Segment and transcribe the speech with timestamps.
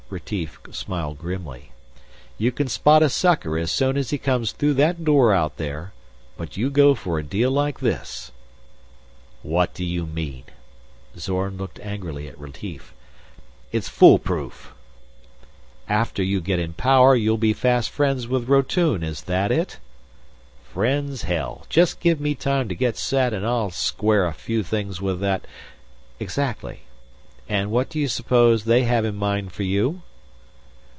[0.11, 1.71] Retief smiled grimly.
[2.37, 5.93] "You can spot a sucker as soon as he comes through that door out there
[6.35, 8.33] but you go for a deal like this!"
[9.41, 10.43] "What do you mean?"
[11.17, 12.93] Zorn looked angrily at Retief.
[13.71, 14.73] "It's fool proof."
[15.87, 19.79] "After you get in power, you'll be fast friends with Rotune, is that it?"
[20.61, 21.65] "Friends, hell!
[21.69, 25.47] Just give me time to get set, and I'll square a few things with that"
[26.19, 26.81] "Exactly.
[27.49, 30.03] And what do you suppose they have in mind for you?"